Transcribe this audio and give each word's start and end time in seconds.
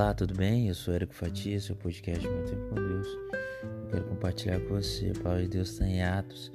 Olá, 0.00 0.14
tudo 0.14 0.34
bem? 0.34 0.66
Eu 0.66 0.74
sou 0.74 0.94
Érico 0.94 1.12
Fatia, 1.12 1.60
seu 1.60 1.76
podcast 1.76 2.26
Muito 2.26 2.48
Tempo 2.48 2.70
com 2.70 2.74
Deus. 2.74 3.06
Eu 3.06 3.90
quero 3.90 4.04
compartilhar 4.04 4.58
com 4.60 4.68
você 4.68 5.12
a 5.14 5.22
palavra 5.22 5.42
de 5.42 5.50
Deus 5.50 5.72
está 5.72 5.86
em 5.86 6.02
Atos, 6.02 6.50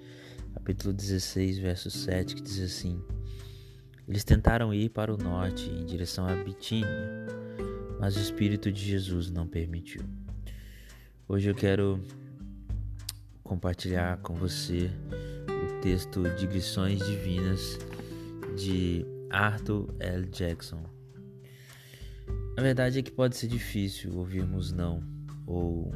capítulo 0.56 0.92
16, 0.92 1.60
verso 1.60 1.92
7, 1.92 2.34
que 2.34 2.42
diz 2.42 2.60
assim: 2.60 3.00
Eles 4.08 4.24
tentaram 4.24 4.74
ir 4.74 4.90
para 4.90 5.14
o 5.14 5.18
norte, 5.18 5.70
em 5.70 5.86
direção 5.86 6.28
a 6.28 6.34
Bitínia, 6.34 6.90
mas 8.00 8.18
o 8.18 8.20
Espírito 8.20 8.72
de 8.72 8.84
Jesus 8.84 9.30
não 9.30 9.48
permitiu. 9.48 10.02
Hoje 11.28 11.48
eu 11.48 11.54
quero 11.54 12.02
compartilhar 13.44 14.18
com 14.24 14.34
você 14.34 14.90
o 15.48 15.82
texto 15.82 16.24
Digressões 16.36 16.98
Divinas 16.98 17.78
de 18.58 19.06
Arthur 19.30 19.94
L. 20.00 20.26
Jackson. 20.32 20.95
A 22.58 22.62
verdade 22.62 23.00
é 23.00 23.02
que 23.02 23.12
pode 23.12 23.36
ser 23.36 23.48
difícil 23.48 24.16
ouvirmos 24.16 24.72
não 24.72 25.04
ou 25.46 25.92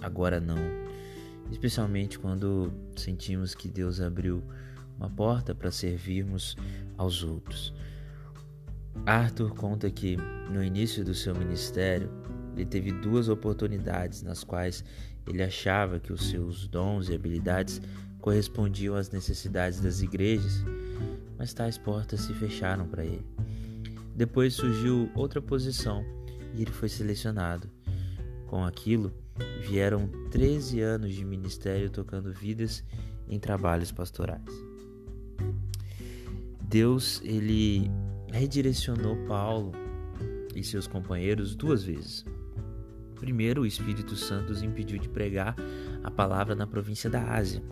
agora 0.00 0.40
não, 0.40 0.58
especialmente 1.50 2.18
quando 2.18 2.72
sentimos 2.96 3.54
que 3.54 3.68
Deus 3.68 4.00
abriu 4.00 4.42
uma 4.96 5.08
porta 5.08 5.54
para 5.54 5.70
servirmos 5.70 6.56
aos 6.98 7.22
outros. 7.22 7.72
Arthur 9.06 9.54
conta 9.54 9.88
que 9.90 10.16
no 10.50 10.62
início 10.62 11.04
do 11.04 11.14
seu 11.14 11.36
ministério 11.36 12.10
ele 12.56 12.66
teve 12.66 12.90
duas 12.90 13.28
oportunidades 13.28 14.22
nas 14.22 14.42
quais 14.42 14.84
ele 15.26 15.42
achava 15.42 16.00
que 16.00 16.12
os 16.12 16.28
seus 16.28 16.66
dons 16.66 17.08
e 17.08 17.14
habilidades 17.14 17.80
correspondiam 18.20 18.96
às 18.96 19.08
necessidades 19.10 19.80
das 19.80 20.02
igrejas, 20.02 20.64
mas 21.38 21.54
tais 21.54 21.78
portas 21.78 22.20
se 22.20 22.34
fecharam 22.34 22.88
para 22.88 23.04
ele. 23.04 23.24
Depois 24.14 24.54
surgiu 24.54 25.10
outra 25.14 25.40
posição 25.40 26.04
e 26.54 26.62
ele 26.62 26.70
foi 26.70 26.88
selecionado. 26.88 27.68
Com 28.46 28.64
aquilo, 28.64 29.12
vieram 29.60 30.08
13 30.30 30.80
anos 30.80 31.14
de 31.14 31.24
ministério 31.24 31.88
tocando 31.90 32.32
vidas 32.32 32.84
em 33.28 33.38
trabalhos 33.38 33.90
pastorais. 33.90 34.42
Deus, 36.60 37.20
ele 37.24 37.90
redirecionou 38.30 39.16
Paulo 39.26 39.72
e 40.54 40.62
seus 40.62 40.86
companheiros 40.86 41.54
duas 41.54 41.82
vezes. 41.82 42.24
Primeiro, 43.16 43.62
o 43.62 43.66
Espírito 43.66 44.16
Santo 44.16 44.52
os 44.52 44.62
impediu 44.62 44.98
de 44.98 45.08
pregar 45.08 45.54
a 46.02 46.10
palavra 46.10 46.54
na 46.54 46.66
província 46.66 47.08
da 47.08 47.34
Ásia. 47.34 47.62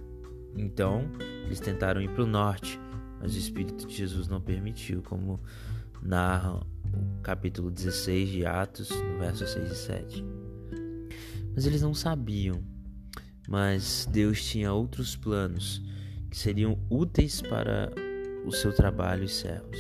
Então, 0.57 1.11
eles 1.45 1.61
tentaram 1.61 2.01
ir 2.01 2.11
para 2.11 2.25
o 2.25 2.27
norte, 2.27 2.79
mas 3.21 3.35
o 3.35 3.39
Espírito 3.39 3.87
de 3.87 3.95
Jesus 3.95 4.29
não 4.29 4.41
permitiu, 4.41 5.03
como 5.03 5.41
narra 6.03 6.55
o 6.55 7.23
capítulo 7.23 7.71
16 7.71 8.29
de 8.29 8.47
Atos, 8.47 8.91
no 8.91 9.19
verso 9.19 9.47
6 9.47 9.71
e 9.71 9.77
7. 9.77 10.25
Mas 11.55 11.67
eles 11.67 11.83
não 11.83 11.95
sabiam, 11.95 12.63
mas 13.49 14.09
Deus 14.11 14.45
tinha 14.45 14.73
outros 14.73 15.17
planos 15.17 15.83
que 16.31 16.39
seriam 16.39 16.79
úteis 16.89 17.43
para 17.43 17.93
o 18.47 18.53
seu 18.53 18.75
trabalho 18.75 19.25
e 19.25 19.29
servos. 19.29 19.79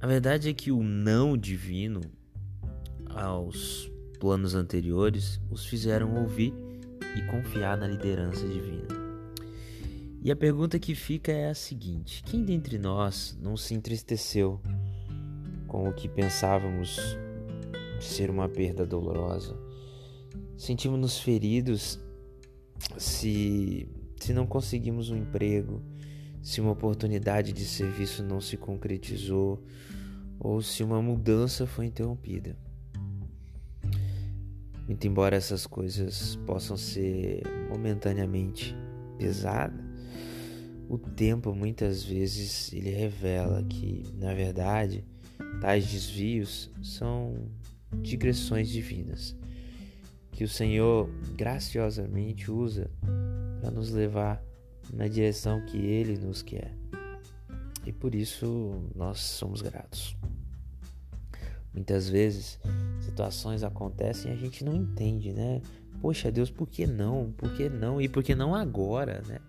A 0.00 0.06
verdade 0.06 0.48
é 0.48 0.54
que 0.54 0.70
o 0.70 0.82
não 0.82 1.36
divino 1.36 2.00
aos 3.10 3.90
planos 4.18 4.54
anteriores 4.54 5.40
os 5.50 5.66
fizeram 5.66 6.14
ouvir 6.16 6.54
e 7.16 7.22
confiar 7.22 7.76
na 7.76 7.86
liderança 7.86 8.46
divina. 8.46 8.86
E 10.22 10.30
a 10.30 10.36
pergunta 10.36 10.78
que 10.78 10.94
fica 10.94 11.32
é 11.32 11.48
a 11.48 11.54
seguinte: 11.54 12.22
quem 12.24 12.44
dentre 12.44 12.78
nós 12.78 13.36
não 13.40 13.56
se 13.56 13.74
entristeceu 13.74 14.60
com 15.68 15.88
o 15.88 15.92
que 15.92 16.08
pensávamos 16.08 16.98
ser 18.00 18.30
uma 18.30 18.48
perda 18.48 18.84
dolorosa. 18.84 19.56
Sentimos-nos 20.56 21.18
feridos 21.18 22.00
se, 22.96 23.88
se 24.16 24.32
não 24.32 24.46
conseguimos 24.46 25.10
um 25.10 25.16
emprego, 25.16 25.82
se 26.42 26.60
uma 26.60 26.72
oportunidade 26.72 27.52
de 27.52 27.64
serviço 27.64 28.24
não 28.24 28.40
se 28.40 28.56
concretizou 28.56 29.62
ou 30.40 30.62
se 30.62 30.82
uma 30.82 31.02
mudança 31.02 31.66
foi 31.66 31.86
interrompida. 31.86 32.56
Muito 34.86 35.06
embora 35.06 35.36
essas 35.36 35.66
coisas 35.66 36.36
possam 36.46 36.76
ser 36.76 37.42
momentaneamente 37.68 38.74
pesadas, 39.18 39.78
o 40.88 40.96
tempo 40.96 41.54
muitas 41.54 42.02
vezes 42.02 42.72
ele 42.72 42.88
revela 42.90 43.62
que, 43.62 44.04
na 44.16 44.32
verdade, 44.32 45.04
Tais 45.60 45.86
desvios 45.86 46.70
são 46.82 47.48
digressões 48.00 48.68
divinas 48.68 49.36
que 50.38 50.44
o 50.44 50.48
Senhor 50.48 51.10
graciosamente 51.36 52.48
usa 52.48 52.88
para 53.60 53.72
nos 53.72 53.90
levar 53.90 54.40
na 54.92 55.08
direção 55.08 55.64
que 55.66 55.76
Ele 55.76 56.16
nos 56.16 56.42
quer. 56.42 56.72
E 57.84 57.92
por 57.92 58.14
isso 58.14 58.88
nós 58.94 59.18
somos 59.18 59.62
gratos. 59.62 60.16
Muitas 61.74 62.08
vezes 62.08 62.60
situações 63.00 63.64
acontecem 63.64 64.30
e 64.30 64.34
a 64.34 64.36
gente 64.36 64.64
não 64.64 64.76
entende, 64.76 65.32
né? 65.32 65.60
Poxa 66.00 66.30
Deus, 66.30 66.50
por 66.50 66.68
que 66.68 66.86
não? 66.86 67.32
Por 67.32 67.52
que 67.54 67.68
não? 67.68 68.00
E 68.00 68.08
por 68.08 68.22
que 68.22 68.34
não 68.34 68.54
agora, 68.54 69.22
né? 69.26 69.40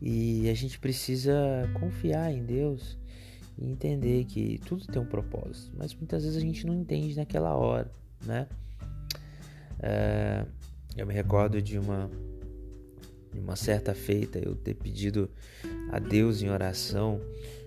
E 0.00 0.48
a 0.48 0.54
gente 0.54 0.78
precisa 0.78 1.34
confiar 1.74 2.32
em 2.32 2.44
Deus 2.44 2.96
e 3.58 3.66
entender 3.66 4.24
que 4.24 4.60
tudo 4.66 4.86
tem 4.86 5.00
um 5.00 5.06
propósito, 5.06 5.72
mas 5.76 5.94
muitas 5.94 6.22
vezes 6.22 6.36
a 6.36 6.40
gente 6.40 6.66
não 6.66 6.74
entende 6.74 7.16
naquela 7.16 7.54
hora, 7.54 7.90
né? 8.24 8.46
É, 9.78 10.44
eu 10.96 11.06
me 11.06 11.12
recordo 11.12 11.60
de 11.60 11.78
uma 11.78 12.10
de 13.32 13.40
uma 13.40 13.54
certa 13.54 13.94
feita 13.94 14.38
eu 14.38 14.54
ter 14.54 14.74
pedido 14.74 15.30
a 15.90 15.98
Deus 15.98 16.40
em 16.40 16.48
oração 16.48 17.20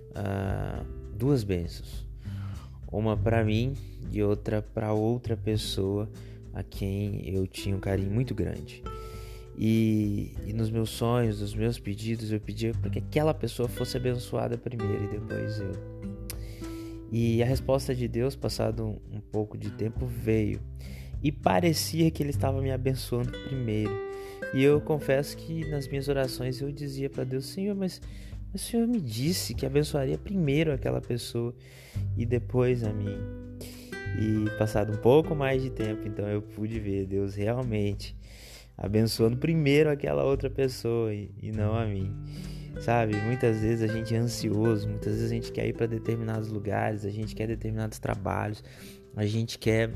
uh, 0.10 0.84
duas 1.16 1.44
bênçãos, 1.44 2.08
uma 2.92 3.16
para 3.16 3.44
mim 3.44 3.76
e 4.12 4.24
outra 4.24 4.64
para 4.64 4.94
outra 4.94 5.38
pessoa 5.38 6.10
a 6.54 6.64
quem 6.64 7.30
eu 7.30 7.46
tinha 7.46 7.76
um 7.76 7.80
carinho 7.80 8.10
muito 8.10 8.34
grande. 8.34 8.82
E, 9.62 10.34
e, 10.48 10.54
nos 10.54 10.72
meus 10.72 10.90
sonhos, 10.90 11.42
nos 11.42 11.54
meus 11.54 11.78
pedidos, 11.78 12.32
eu 12.32 12.40
pedia 12.40 12.72
para 12.72 12.90
que 12.90 13.00
aquela 13.00 13.34
pessoa 13.34 13.68
fosse 13.68 13.98
abençoada 13.98 14.58
primeiro 14.58 15.04
e 15.04 15.08
depois 15.10 15.60
eu. 15.60 15.74
E 17.12 17.44
a 17.44 17.46
resposta 17.46 17.94
de 17.94 18.08
Deus, 18.08 18.38
passado 18.38 18.86
um, 18.86 19.18
um 19.18 19.20
pouco 19.20 19.58
de 19.58 19.70
tempo, 19.72 20.06
veio. 20.06 20.62
E 21.22 21.30
parecia 21.30 22.10
que 22.10 22.24
Ele 22.24 22.30
estava 22.30 22.62
me 22.62 22.72
abençoando 22.72 23.34
primeiro. 23.50 23.92
E 24.54 24.64
eu 24.64 24.80
confesso 24.80 25.36
que 25.36 25.70
nas 25.70 25.90
minhas 25.90 26.08
orações 26.08 26.62
eu 26.62 26.72
dizia 26.72 27.10
para 27.10 27.26
Deus: 27.26 27.48
Senhor, 27.48 27.76
mas, 27.76 28.02
o 28.54 28.58
Senhor 28.58 28.88
me 28.88 29.02
disse 29.02 29.54
que 29.54 29.66
abençoaria 29.66 30.18
primeiro 30.18 30.72
aquela 30.72 31.02
pessoa 31.02 31.54
e 32.16 32.26
depois 32.26 32.82
a 32.86 32.94
mim. 32.94 33.18
E 34.18 34.58
passado 34.58 34.94
um 34.94 34.98
pouco 34.98 35.36
mais 35.36 35.62
de 35.62 35.70
tempo, 35.70 36.08
então 36.08 36.26
eu 36.30 36.42
pude 36.42 36.80
ver 36.80 37.06
Deus 37.06 37.36
realmente 37.36 38.16
abençoando 38.80 39.38
primeiro 39.38 39.90
aquela 39.90 40.24
outra 40.24 40.50
pessoa 40.50 41.14
e, 41.14 41.30
e 41.42 41.52
não 41.52 41.76
a 41.76 41.86
mim. 41.86 42.16
Sabe, 42.80 43.16
muitas 43.18 43.60
vezes 43.60 43.90
a 43.90 43.94
gente 43.94 44.16
é 44.16 44.18
ansioso, 44.18 44.88
muitas 44.88 45.14
vezes 45.14 45.30
a 45.30 45.34
gente 45.34 45.52
quer 45.52 45.68
ir 45.68 45.74
para 45.74 45.86
determinados 45.86 46.50
lugares, 46.50 47.04
a 47.04 47.10
gente 47.10 47.36
quer 47.36 47.48
determinados 47.48 48.00
trabalhos, 48.00 48.64
a 49.18 49.26
gente 49.26 49.60
quer 49.60 49.92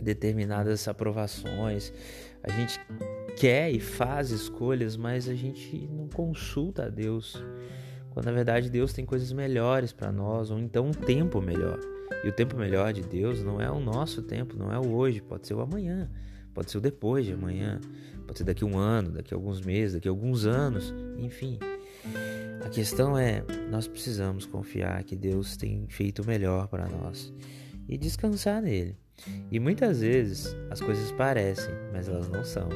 determinadas 0.00 0.88
aprovações, 0.88 1.92
a 2.42 2.50
gente 2.50 2.80
quer 3.36 3.70
e 3.70 3.78
faz 3.78 4.30
escolhas, 4.30 4.96
mas 4.96 5.28
a 5.28 5.34
gente 5.34 5.86
não 5.92 6.08
consulta 6.08 6.86
a 6.86 6.88
Deus. 6.88 7.44
Quando 8.10 8.24
na 8.24 8.32
verdade 8.32 8.70
Deus 8.70 8.94
tem 8.94 9.04
coisas 9.04 9.30
melhores 9.32 9.92
para 9.92 10.10
nós, 10.10 10.50
ou 10.50 10.58
então 10.58 10.86
um 10.86 10.92
tempo 10.92 11.42
melhor. 11.42 11.78
E 12.24 12.28
o 12.28 12.32
tempo 12.32 12.56
melhor 12.56 12.92
de 12.92 13.02
Deus 13.02 13.44
não 13.44 13.60
é 13.60 13.70
o 13.70 13.78
nosso 13.78 14.22
tempo, 14.22 14.56
não 14.56 14.72
é 14.72 14.78
o 14.78 14.94
hoje, 14.94 15.20
pode 15.20 15.46
ser 15.46 15.54
o 15.54 15.60
amanhã. 15.60 16.08
Pode 16.58 16.72
ser 16.72 16.78
o 16.78 16.80
depois 16.80 17.24
de 17.24 17.32
amanhã, 17.32 17.80
pode 18.26 18.38
ser 18.38 18.42
daqui 18.42 18.64
a 18.64 18.66
um 18.66 18.76
ano, 18.76 19.12
daqui 19.12 19.32
a 19.32 19.36
alguns 19.36 19.60
meses, 19.60 19.94
daqui 19.94 20.08
a 20.08 20.10
alguns 20.10 20.44
anos, 20.44 20.92
enfim. 21.16 21.56
A 22.66 22.68
questão 22.68 23.16
é, 23.16 23.44
nós 23.70 23.86
precisamos 23.86 24.44
confiar 24.44 25.04
que 25.04 25.14
Deus 25.14 25.56
tem 25.56 25.86
feito 25.88 26.20
o 26.20 26.26
melhor 26.26 26.66
para 26.66 26.88
nós 26.88 27.32
e 27.88 27.96
descansar 27.96 28.60
nele. 28.60 28.96
E 29.52 29.60
muitas 29.60 30.00
vezes 30.00 30.52
as 30.68 30.80
coisas 30.80 31.12
parecem, 31.12 31.72
mas 31.92 32.08
elas 32.08 32.28
não 32.28 32.42
são. 32.42 32.68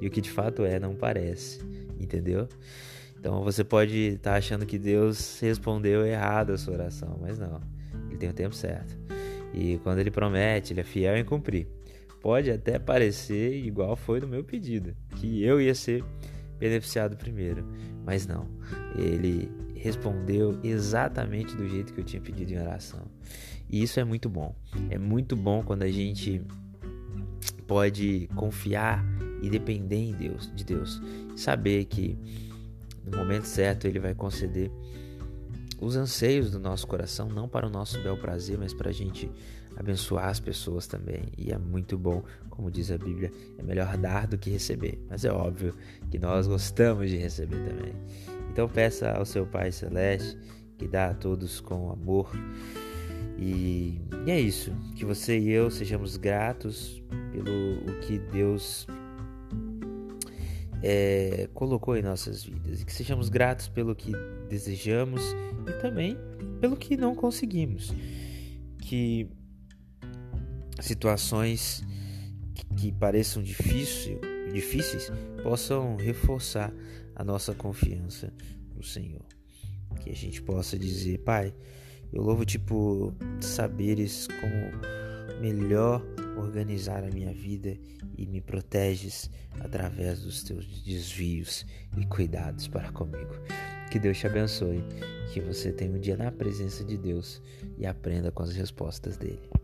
E 0.00 0.06
o 0.06 0.10
que 0.10 0.20
de 0.20 0.30
fato 0.30 0.64
é, 0.64 0.78
não 0.78 0.94
parece, 0.94 1.58
entendeu? 1.98 2.48
Então 3.18 3.42
você 3.42 3.64
pode 3.64 3.96
estar 3.96 4.30
tá 4.30 4.36
achando 4.36 4.64
que 4.64 4.78
Deus 4.78 5.40
respondeu 5.40 6.06
errado 6.06 6.52
a 6.52 6.56
sua 6.56 6.74
oração, 6.74 7.18
mas 7.20 7.40
não. 7.40 7.60
Ele 8.08 8.18
tem 8.18 8.28
o 8.28 8.32
tempo 8.32 8.54
certo. 8.54 8.96
E 9.52 9.78
quando 9.78 9.98
ele 9.98 10.12
promete, 10.12 10.72
ele 10.72 10.82
é 10.82 10.84
fiel 10.84 11.16
em 11.16 11.24
cumprir 11.24 11.66
pode 12.26 12.50
até 12.50 12.76
parecer 12.76 13.54
igual 13.64 13.94
foi 13.94 14.18
no 14.18 14.26
meu 14.26 14.42
pedido, 14.42 14.96
que 15.14 15.44
eu 15.44 15.60
ia 15.60 15.76
ser 15.76 16.02
beneficiado 16.58 17.16
primeiro, 17.16 17.64
mas 18.04 18.26
não. 18.26 18.48
Ele 18.98 19.48
respondeu 19.76 20.58
exatamente 20.64 21.54
do 21.54 21.68
jeito 21.68 21.92
que 21.92 22.00
eu 22.00 22.04
tinha 22.04 22.20
pedido 22.20 22.52
em 22.52 22.58
oração. 22.58 23.06
E 23.70 23.80
isso 23.80 24.00
é 24.00 24.04
muito 24.04 24.28
bom. 24.28 24.56
É 24.90 24.98
muito 24.98 25.36
bom 25.36 25.62
quando 25.62 25.84
a 25.84 25.88
gente 25.88 26.42
pode 27.64 28.28
confiar 28.34 29.06
e 29.40 29.48
depender 29.48 30.08
em 30.08 30.12
Deus, 30.12 30.52
de 30.52 30.64
Deus, 30.64 31.00
saber 31.36 31.84
que 31.84 32.18
no 33.04 33.18
momento 33.18 33.44
certo 33.44 33.86
ele 33.86 34.00
vai 34.00 34.16
conceder 34.16 34.68
os 35.80 35.94
anseios 35.94 36.50
do 36.50 36.58
nosso 36.58 36.88
coração, 36.88 37.28
não 37.28 37.48
para 37.48 37.68
o 37.68 37.70
nosso 37.70 38.02
bel 38.02 38.16
prazer, 38.16 38.58
mas 38.58 38.74
para 38.74 38.90
a 38.90 38.92
gente 38.92 39.30
abençoar 39.76 40.28
as 40.28 40.40
pessoas 40.40 40.86
também. 40.86 41.24
E 41.36 41.52
é 41.52 41.58
muito 41.58 41.96
bom, 41.98 42.22
como 42.50 42.70
diz 42.70 42.90
a 42.90 42.98
Bíblia, 42.98 43.30
é 43.58 43.62
melhor 43.62 43.96
dar 43.96 44.26
do 44.26 44.38
que 44.38 44.50
receber. 44.50 44.98
Mas 45.08 45.24
é 45.24 45.32
óbvio 45.32 45.74
que 46.10 46.18
nós 46.18 46.46
gostamos 46.46 47.10
de 47.10 47.16
receber 47.16 47.58
também. 47.58 47.94
Então 48.50 48.68
peça 48.68 49.10
ao 49.10 49.24
seu 49.24 49.46
Pai 49.46 49.70
Celeste 49.70 50.36
que 50.78 50.86
dá 50.86 51.10
a 51.10 51.14
todos 51.14 51.60
com 51.60 51.90
amor. 51.90 52.30
E, 53.38 54.00
e 54.26 54.30
é 54.30 54.40
isso, 54.40 54.72
que 54.94 55.04
você 55.04 55.38
e 55.38 55.50
eu 55.50 55.70
sejamos 55.70 56.16
gratos 56.16 57.02
pelo 57.32 57.74
o 57.90 58.00
que 58.00 58.18
Deus 58.18 58.86
é, 60.82 61.48
colocou 61.52 61.96
em 61.96 62.02
nossas 62.02 62.42
vidas 62.44 62.80
e 62.80 62.86
que 62.86 62.92
sejamos 62.92 63.28
gratos 63.28 63.68
pelo 63.68 63.94
que 63.94 64.12
desejamos 64.48 65.22
e 65.66 65.72
também 65.80 66.16
pelo 66.60 66.76
que 66.76 66.96
não 66.96 67.14
conseguimos. 67.14 67.92
Que 68.80 69.28
situações 70.80 71.82
que, 72.54 72.64
que 72.74 72.92
pareçam 72.92 73.42
difícil, 73.42 74.20
difíceis 74.52 75.10
possam 75.42 75.96
reforçar 75.96 76.72
a 77.14 77.24
nossa 77.24 77.54
confiança 77.54 78.32
no 78.74 78.82
Senhor. 78.82 79.24
Que 80.00 80.10
a 80.10 80.14
gente 80.14 80.42
possa 80.42 80.78
dizer, 80.78 81.18
Pai, 81.18 81.54
eu 82.12 82.22
louvo-te 82.22 82.60
saberes 83.40 84.28
como 84.40 85.40
melhor 85.40 86.02
organizar 86.36 87.02
a 87.04 87.10
minha 87.10 87.32
vida 87.32 87.76
e 88.16 88.26
me 88.26 88.40
proteges 88.40 89.30
através 89.60 90.20
dos 90.20 90.42
teus 90.42 90.82
desvios 90.82 91.66
e 91.96 92.06
cuidados 92.06 92.68
para 92.68 92.90
comigo. 92.92 93.32
Que 93.90 93.98
Deus 93.98 94.18
te 94.18 94.26
abençoe, 94.26 94.82
que 95.32 95.40
você 95.40 95.72
tenha 95.72 95.92
um 95.92 96.00
dia 96.00 96.16
na 96.16 96.30
presença 96.30 96.84
de 96.84 96.96
Deus 96.96 97.42
e 97.78 97.86
aprenda 97.86 98.30
com 98.30 98.42
as 98.42 98.52
respostas 98.52 99.16
dele. 99.16 99.55